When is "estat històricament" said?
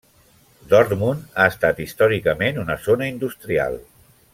1.53-2.61